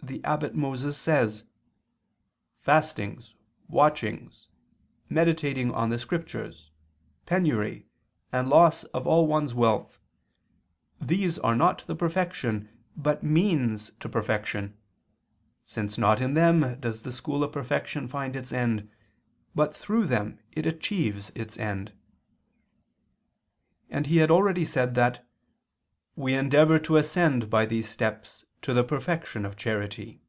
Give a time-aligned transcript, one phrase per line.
[0.00, 1.44] vii) the abbot Moses says:
[2.56, 3.34] "Fastings,
[3.66, 4.48] watchings,
[5.10, 6.70] meditating on the Scriptures,
[7.26, 7.86] penury
[8.32, 9.98] and loss of all one's wealth,
[10.98, 14.78] these are not perfection but means to perfection,
[15.66, 18.88] since not in them does the school of perfection find its end,
[19.54, 21.92] but through them it achieves its end,"
[23.90, 25.28] and he had already said that
[26.16, 30.20] "we endeavor to ascend by these steps to the perfection of charity."